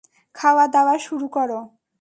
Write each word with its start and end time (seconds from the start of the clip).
খাওয়াদাওয়া 0.35 0.95
শুরু 0.99 1.27
করো! 1.27 1.59